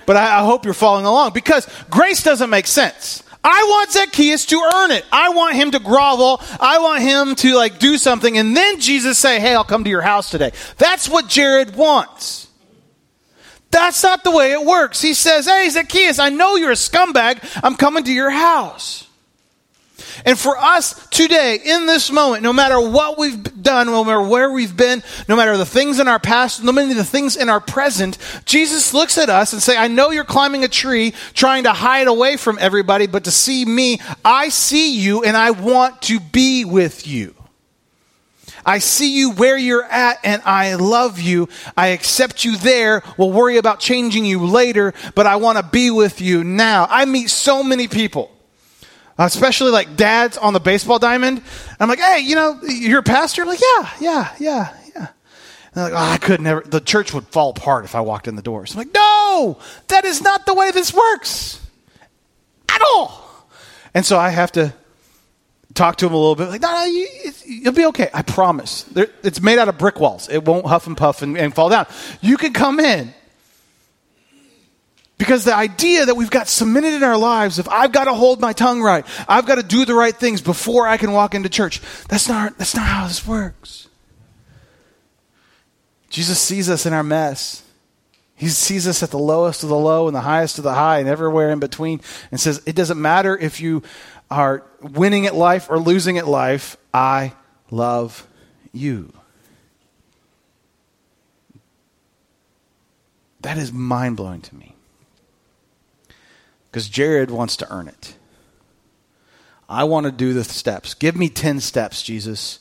[0.05, 3.23] but I, I hope you're following along because grace doesn't make sense.
[3.43, 5.05] I want Zacchaeus to earn it.
[5.11, 6.41] I want him to grovel.
[6.59, 9.89] I want him to like do something and then Jesus say, "Hey, I'll come to
[9.89, 12.47] your house today." That's what Jared wants.
[13.71, 15.01] That's not the way it works.
[15.01, 17.39] He says, Hey, Zacchaeus, I know you're a scumbag.
[17.63, 19.06] I'm coming to your house.
[20.25, 24.51] And for us today, in this moment, no matter what we've done, no matter where
[24.51, 27.59] we've been, no matter the things in our past, no matter the things in our
[27.59, 31.73] present, Jesus looks at us and say, I know you're climbing a tree trying to
[31.73, 36.19] hide away from everybody, but to see me, I see you and I want to
[36.19, 37.35] be with you.
[38.67, 41.47] I see you where you're at and I love you.
[41.77, 43.01] I accept you there.
[43.17, 46.85] We'll worry about changing you later, but I want to be with you now.
[46.89, 48.29] I meet so many people,
[49.19, 51.41] Uh, especially like dads on the baseball diamond.
[51.79, 53.41] I'm like, hey, you know, you're a pastor?
[53.41, 55.07] I'm like, yeah, yeah, yeah, yeah.
[55.07, 55.07] And
[55.73, 58.35] they're like, oh, I could never, the church would fall apart if I walked in
[58.35, 58.73] the doors.
[58.73, 61.59] I'm like, no, that is not the way this works
[62.69, 63.23] at all.
[63.93, 64.73] And so I have to
[65.73, 66.49] talk to him a little bit.
[66.49, 67.07] Like, no, no, you,
[67.65, 68.09] will be okay.
[68.13, 68.85] I promise.
[69.23, 70.29] It's made out of brick walls.
[70.29, 71.87] It won't huff and puff and, and fall down.
[72.21, 73.13] You can come in.
[75.17, 78.39] Because the idea that we've got cemented in our lives of I've got to hold
[78.39, 81.49] my tongue right, I've got to do the right things before I can walk into
[81.49, 81.81] church.
[82.07, 83.87] That's not, that's not how this works.
[86.09, 87.63] Jesus sees us in our mess.
[88.35, 90.99] He sees us at the lowest of the low and the highest of the high
[90.99, 93.81] and everywhere in between and says, It doesn't matter if you
[94.29, 97.33] are winning at life or losing at life, I
[97.71, 98.27] love
[98.71, 99.11] you.
[103.41, 104.76] That is mind blowing to me.
[106.77, 108.15] Because Jared wants to earn it.
[109.67, 110.93] I want to do the steps.
[110.93, 112.59] Give me 10 steps, Jesus.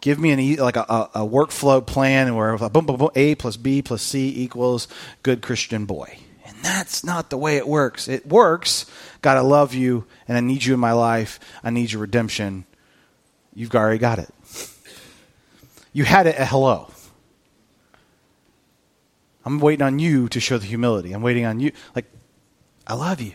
[0.00, 3.82] Give me an like a, a, workflow plan where boom, boom, boom, A plus B
[3.82, 4.88] plus C equals
[5.22, 6.18] good Christian boy.
[6.46, 8.08] And that's not the way it works.
[8.08, 8.86] It works
[9.20, 11.38] God, I love you and I need you in my life.
[11.62, 12.64] I need your redemption.
[13.54, 14.30] You've already got it.
[15.92, 16.90] You had it at hello.
[19.44, 21.12] I'm waiting on you to show the humility.
[21.12, 21.72] I'm waiting on you.
[21.94, 22.06] Like,
[22.86, 23.34] I love you.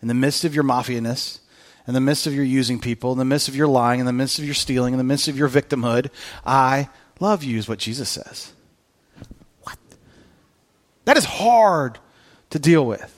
[0.00, 1.40] In the midst of your mafianess,
[1.86, 4.12] in the midst of your using people, in the midst of your lying, in the
[4.12, 6.10] midst of your stealing, in the midst of your victimhood,
[6.44, 8.52] I love you, is what Jesus says.
[9.62, 9.78] What?
[11.06, 11.98] That is hard
[12.50, 13.14] to deal with.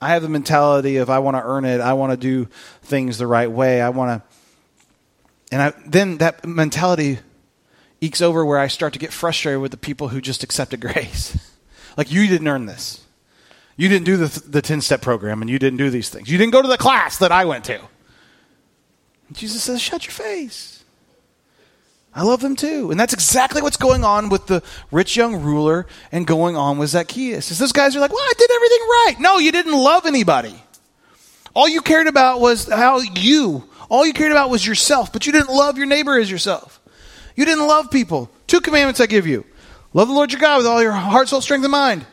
[0.00, 1.80] I have the mentality of I want to earn it.
[1.80, 2.48] I want to do
[2.82, 3.80] things the right way.
[3.80, 4.36] I want to,
[5.50, 7.18] and I, then that mentality
[8.00, 11.55] ekes over where I start to get frustrated with the people who just accepted grace.
[11.96, 13.04] Like you didn't earn this.
[13.76, 16.30] You didn't do the the ten step program, and you didn't do these things.
[16.30, 17.78] You didn't go to the class that I went to.
[19.28, 20.76] And Jesus says, "Shut your face."
[22.16, 22.90] I love them too.
[22.90, 26.88] And that's exactly what's going on with the rich young ruler and going on with
[26.88, 27.50] Zacchaeus.
[27.50, 29.14] Is those guys are like, well, I did everything right.
[29.20, 30.54] No, you didn't love anybody.
[31.54, 35.32] All you cared about was how you, all you cared about was yourself, but you
[35.32, 36.80] didn't love your neighbor as yourself.
[37.34, 38.30] You didn't love people.
[38.46, 39.44] Two commandments I give you.
[39.96, 42.04] Love the Lord your God with all your heart, soul, strength, and mind.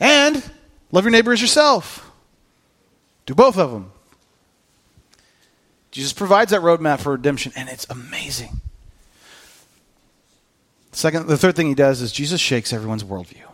[0.00, 0.42] And
[0.90, 2.10] love your neighbor as yourself.
[3.26, 3.92] Do both of them.
[5.92, 8.60] Jesus provides that roadmap for redemption, and it's amazing.
[10.90, 13.46] Second, the third thing he does is Jesus shakes everyone's worldview.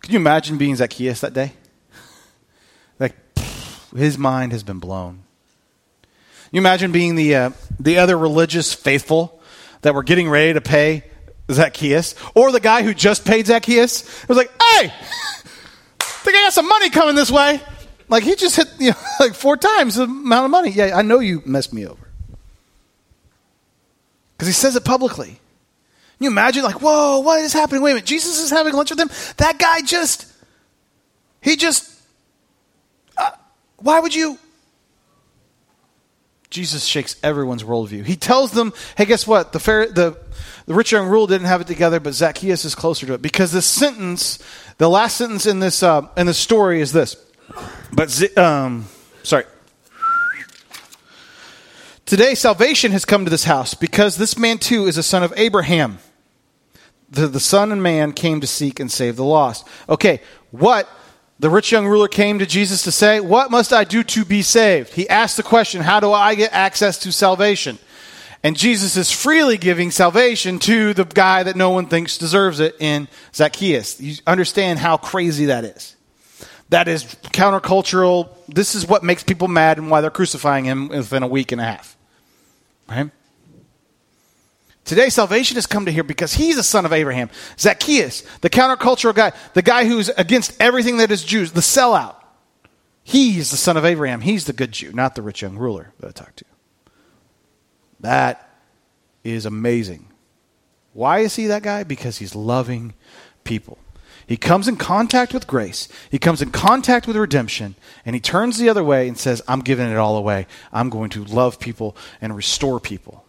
[0.00, 1.52] Can you imagine being Zacchaeus that day?
[2.98, 3.14] Like,
[3.94, 5.24] his mind has been blown.
[6.50, 9.42] You imagine being the, uh, the other religious faithful
[9.82, 11.04] that were getting ready to pay
[11.50, 14.22] Zacchaeus, or the guy who just paid Zacchaeus.
[14.22, 14.92] It was like, hey,
[16.26, 17.60] think I got some money coming this way.
[18.08, 20.70] Like he just hit you know, like four times the amount of money.
[20.70, 22.08] Yeah, I know you messed me over.
[24.36, 25.28] Because he says it publicly.
[25.28, 27.82] Can you imagine, like, whoa, what is happening?
[27.82, 29.10] Wait a minute, Jesus is having lunch with him?
[29.36, 30.30] That guy just,
[31.42, 31.90] he just,
[33.18, 33.30] uh,
[33.76, 34.38] why would you?
[36.50, 38.04] Jesus shakes everyone's worldview.
[38.04, 39.52] He tells them, hey, guess what?
[39.52, 40.16] The, fair, the,
[40.66, 43.22] the rich young ruler didn't have it together, but Zacchaeus is closer to it.
[43.22, 44.38] Because the sentence,
[44.78, 47.16] the last sentence in this, uh, in the story is this.
[47.92, 48.86] But, um,
[49.22, 49.44] sorry.
[52.04, 55.32] Today, salvation has come to this house because this man too is a son of
[55.36, 55.98] Abraham.
[57.10, 59.66] The, the son and man came to seek and save the lost.
[59.88, 60.20] Okay,
[60.52, 60.88] what
[61.38, 64.42] the rich young ruler came to Jesus to say, What must I do to be
[64.42, 64.94] saved?
[64.94, 67.78] He asked the question, How do I get access to salvation?
[68.42, 72.76] And Jesus is freely giving salvation to the guy that no one thinks deserves it
[72.78, 74.00] in Zacchaeus.
[74.00, 75.96] You understand how crazy that is.
[76.68, 78.28] That is countercultural.
[78.48, 81.60] This is what makes people mad and why they're crucifying him within a week and
[81.60, 81.96] a half.
[82.88, 83.10] Right?
[84.86, 87.28] Today, salvation has come to here because he's a son of Abraham.
[87.58, 92.14] Zacchaeus, the countercultural guy, the guy who's against everything that is Jews, the sellout.
[93.02, 94.20] He's the son of Abraham.
[94.20, 96.44] He's the good Jew, not the rich young ruler that I talked to.
[97.98, 98.48] That
[99.24, 100.06] is amazing.
[100.92, 101.82] Why is he that guy?
[101.82, 102.94] Because he's loving
[103.42, 103.78] people.
[104.24, 108.58] He comes in contact with grace, he comes in contact with redemption, and he turns
[108.58, 110.46] the other way and says, I'm giving it all away.
[110.72, 113.25] I'm going to love people and restore people.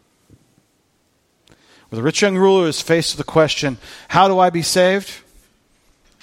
[1.89, 3.78] Where the rich young ruler is faced with the question,
[4.10, 5.12] How do I be saved?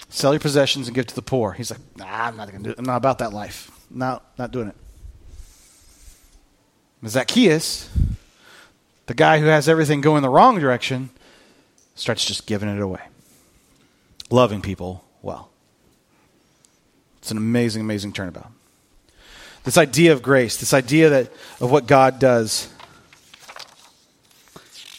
[0.09, 1.53] Sell your possessions and give to the poor.
[1.53, 2.79] He's like, Nah, I'm not going to do it.
[2.79, 3.71] I'm not about that life.
[3.91, 4.77] No, not doing it.
[7.07, 7.91] Zacchaeus,
[9.07, 11.11] the guy who has everything going the wrong direction,
[11.95, 13.03] starts just giving it away.
[14.31, 15.51] Loving people well.
[17.19, 18.51] It's an amazing, amazing turnabout.
[19.65, 22.69] This idea of grace, this idea that of what God does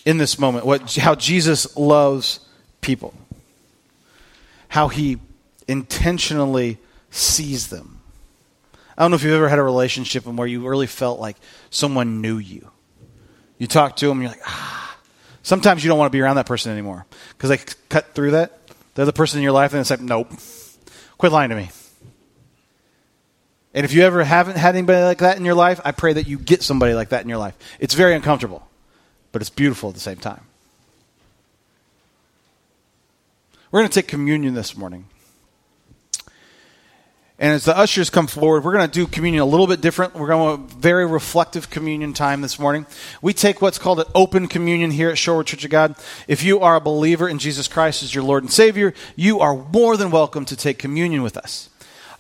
[0.06, 2.39] in this moment, what, how Jesus loves
[2.82, 3.13] people,
[4.70, 5.18] how he
[5.68, 6.78] intentionally
[7.10, 8.00] sees them.
[8.98, 11.36] I don't know if you've ever had a relationship where you really felt like
[11.70, 12.70] someone knew you.
[13.58, 14.98] You talk to them, you're like, ah.
[15.44, 18.60] Sometimes you don't want to be around that person anymore because they cut through that.
[18.96, 20.32] They're the person in your life, and it's like, nope,
[21.18, 21.70] quit lying to me.
[23.74, 26.28] And if you ever haven't had anybody like that in your life, I pray that
[26.28, 27.58] you get somebody like that in your life.
[27.80, 28.65] It's very uncomfortable
[29.36, 30.39] but it's beautiful at the same time.
[33.69, 35.08] We're going to take communion this morning.
[37.38, 40.15] And as the ushers come forward, we're going to do communion a little bit different.
[40.15, 42.86] We're going to have a very reflective communion time this morning.
[43.21, 45.95] We take what's called an open communion here at Shorewood Church of God.
[46.30, 49.54] If you are a believer in Jesus Christ as your Lord and Savior, you are
[49.54, 51.69] more than welcome to take communion with us.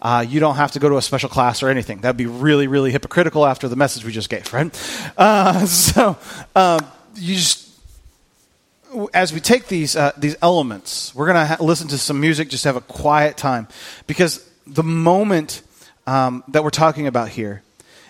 [0.01, 2.01] Uh, you don't have to go to a special class or anything.
[2.01, 5.11] That'd be really, really hypocritical after the message we just gave, right?
[5.17, 6.17] Uh, so,
[6.55, 7.65] um, you just
[9.13, 12.63] as we take these uh, these elements, we're to ha- listen to some music, just
[12.63, 13.67] have a quiet time,
[14.07, 15.61] because the moment
[16.07, 17.61] um, that we're talking about here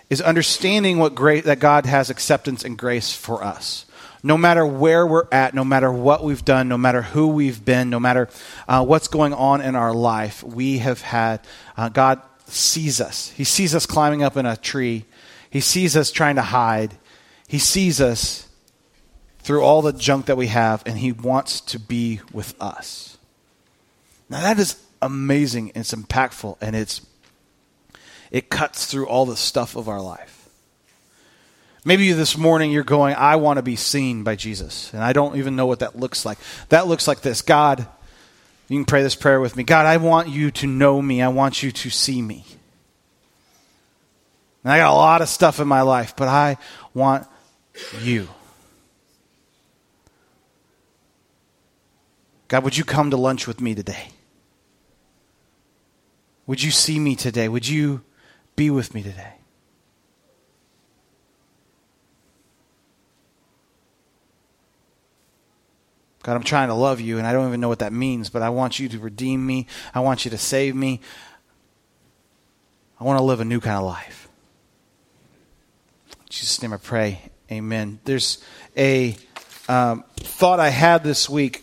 [0.08, 3.84] is understanding what great that God has acceptance and grace for us.
[4.22, 7.90] No matter where we're at, no matter what we've done, no matter who we've been,
[7.90, 8.28] no matter
[8.66, 11.40] uh, what's going on in our life, we have had
[11.76, 13.30] uh, God sees us.
[13.30, 15.04] He sees us climbing up in a tree.
[15.50, 16.96] He sees us trying to hide.
[17.48, 18.45] He sees us
[19.46, 23.16] through all the junk that we have, and He wants to be with us.
[24.28, 27.04] Now that is amazing it's impactful and it's
[28.30, 30.48] it cuts through all the stuff of our life.
[31.84, 35.36] Maybe this morning you're going, I want to be seen by Jesus, and I don't
[35.36, 36.38] even know what that looks like.
[36.70, 37.86] That looks like this God,
[38.68, 41.28] you can pray this prayer with me God, I want you to know me, I
[41.28, 42.44] want you to see me.
[44.64, 46.58] And I got a lot of stuff in my life, but I
[46.94, 47.28] want
[48.02, 48.28] you.
[52.48, 54.08] God, would you come to lunch with me today?
[56.46, 57.48] Would you see me today?
[57.48, 58.02] Would you
[58.54, 59.32] be with me today?
[66.22, 68.42] God, I'm trying to love you, and I don't even know what that means, but
[68.42, 69.66] I want you to redeem me.
[69.94, 71.00] I want you to save me.
[72.98, 74.28] I want to live a new kind of life.
[76.10, 77.30] In Jesus' name I pray.
[77.50, 78.00] Amen.
[78.04, 78.42] There's
[78.76, 79.16] a
[79.68, 81.62] um, thought I had this week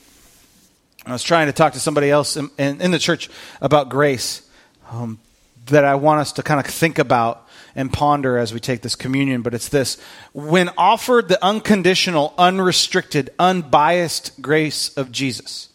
[1.06, 3.30] I was trying to talk to somebody else in, in, in the church
[3.62, 4.47] about grace
[4.89, 5.20] um,
[5.66, 8.95] that I want us to kind of think about and ponder as we take this
[8.95, 9.97] communion, but it's this.
[10.32, 15.70] When offered the unconditional, unrestricted, unbiased grace of Jesus,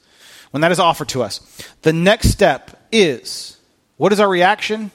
[0.50, 1.40] when that is offered to us,
[1.82, 3.58] the next step is
[3.96, 4.92] what is our reaction?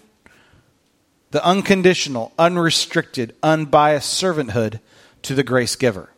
[1.31, 4.79] The unconditional, unrestricted, unbiased servanthood
[5.23, 6.09] to the grace giver.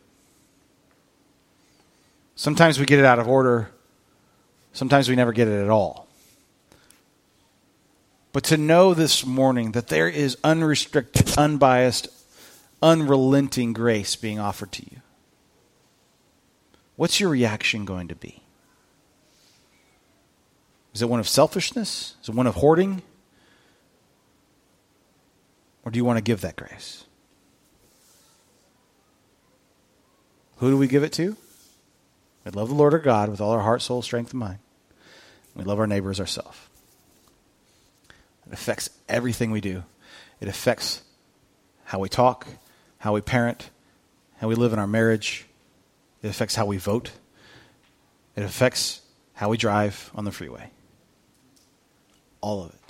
[2.34, 3.70] Sometimes we get it out of order,
[4.76, 6.06] sometimes we never get it at all.
[8.32, 12.08] But to know this morning that there is unrestricted, unbiased,
[12.82, 15.00] unrelenting grace being offered to you,
[16.96, 18.42] what's your reaction going to be?
[20.92, 22.14] Is it one of selfishness?
[22.22, 23.02] Is it one of hoarding?
[25.84, 27.04] Or do you want to give that grace?
[30.58, 31.36] Who do we give it to?
[32.44, 34.58] We love the Lord our God with all our heart, soul, strength, and mind.
[35.56, 36.58] We love our neighbor as ourselves.
[38.46, 39.82] It affects everything we do.
[40.40, 41.02] It affects
[41.84, 42.46] how we talk,
[42.98, 43.70] how we parent,
[44.38, 45.46] how we live in our marriage.
[46.22, 47.10] It affects how we vote.
[48.36, 49.00] It affects
[49.32, 50.70] how we drive on the freeway.
[52.40, 52.80] All of it.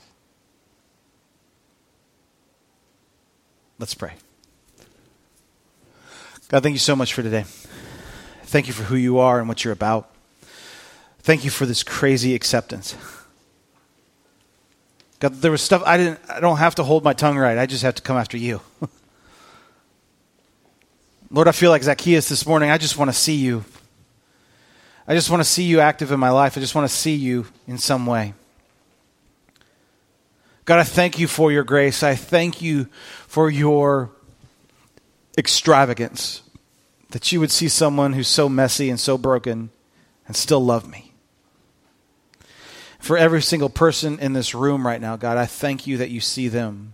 [3.78, 4.14] Let's pray.
[6.48, 7.44] God, thank you so much for today.
[8.44, 10.10] Thank you for who you are and what you're about.
[11.26, 12.94] Thank you for this crazy acceptance.
[15.18, 17.58] God, there was stuff I didn't I don't have to hold my tongue right.
[17.58, 18.60] I just have to come after you.
[21.32, 22.70] Lord, I feel like Zacchaeus this morning.
[22.70, 23.64] I just want to see you.
[25.08, 26.56] I just want to see you active in my life.
[26.56, 28.32] I just want to see you in some way.
[30.64, 32.04] God, I thank you for your grace.
[32.04, 32.84] I thank you
[33.26, 34.12] for your
[35.36, 36.42] extravagance.
[37.10, 39.70] That you would see someone who's so messy and so broken
[40.28, 41.05] and still love me
[43.06, 46.20] for every single person in this room right now, God, I thank you that you
[46.20, 46.92] see them.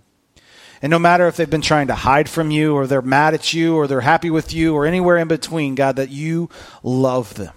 [0.82, 3.54] And no matter if they've been trying to hide from you, or they're mad at
[3.54, 6.50] you, or they're happy with you, or anywhere in between, God, that you
[6.82, 7.54] love them.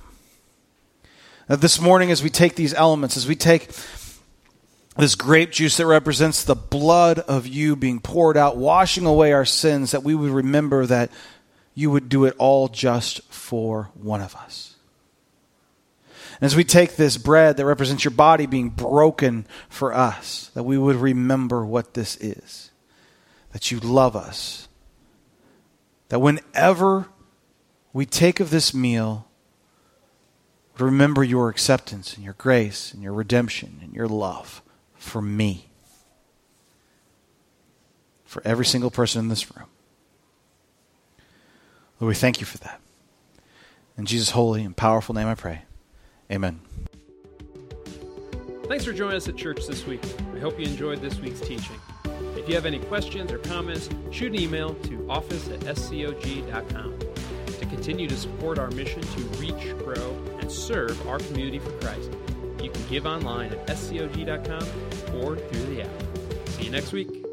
[1.48, 3.70] That this morning, as we take these elements, as we take
[4.98, 9.46] this grape juice that represents the blood of you being poured out, washing away our
[9.46, 11.12] sins, that we would remember that
[11.74, 14.75] you would do it all just for one of us.
[16.42, 20.64] And as we take this bread that represents your body being broken for us, that
[20.64, 22.72] we would remember what this is.
[23.52, 24.68] That you love us.
[26.10, 27.08] That whenever
[27.94, 29.28] we take of this meal,
[30.78, 34.62] remember your acceptance and your grace and your redemption and your love
[34.96, 35.70] for me.
[38.26, 39.68] For every single person in this room.
[42.00, 42.82] Lord, we thank you for that.
[43.98, 45.65] In Jesus' holy and powerful name I pray.
[46.32, 46.60] Amen.
[48.68, 50.04] Thanks for joining us at church this week.
[50.36, 51.80] I hope you enjoyed this week's teaching.
[52.36, 57.00] If you have any questions or comments, shoot an email to office at scog.com.
[57.46, 62.12] To continue to support our mission to reach, grow, and serve our community for Christ,
[62.62, 64.68] you can give online at scog.com
[65.22, 66.50] or through the app.
[66.50, 67.25] See you next week.